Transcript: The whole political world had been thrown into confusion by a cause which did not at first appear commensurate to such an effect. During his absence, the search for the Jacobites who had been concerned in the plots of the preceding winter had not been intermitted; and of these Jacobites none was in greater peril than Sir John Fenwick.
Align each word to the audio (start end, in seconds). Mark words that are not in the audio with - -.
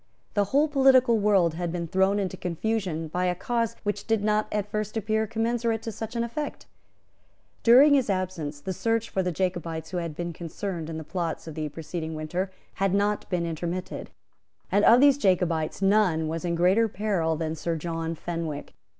The 0.33 0.45
whole 0.45 0.67
political 0.67 1.19
world 1.19 1.53
had 1.53 1.71
been 1.71 1.85
thrown 1.87 2.17
into 2.17 2.35
confusion 2.35 3.07
by 3.07 3.25
a 3.25 3.35
cause 3.35 3.75
which 3.83 4.07
did 4.07 4.23
not 4.23 4.47
at 4.51 4.71
first 4.71 4.97
appear 4.97 5.27
commensurate 5.27 5.83
to 5.83 5.91
such 5.91 6.15
an 6.15 6.23
effect. 6.23 6.65
During 7.61 7.93
his 7.93 8.09
absence, 8.09 8.59
the 8.61 8.73
search 8.73 9.11
for 9.11 9.21
the 9.21 9.31
Jacobites 9.31 9.91
who 9.91 9.97
had 9.97 10.15
been 10.15 10.33
concerned 10.33 10.89
in 10.89 10.97
the 10.97 11.03
plots 11.03 11.45
of 11.45 11.53
the 11.53 11.69
preceding 11.69 12.15
winter 12.15 12.49
had 12.81 12.95
not 12.95 13.29
been 13.29 13.45
intermitted; 13.45 14.09
and 14.71 14.83
of 14.85 15.01
these 15.01 15.19
Jacobites 15.19 15.83
none 15.83 16.27
was 16.27 16.45
in 16.45 16.55
greater 16.55 16.87
peril 16.87 17.35
than 17.35 17.53
Sir 17.53 17.75
John 17.75 18.15
Fenwick. 18.15 18.73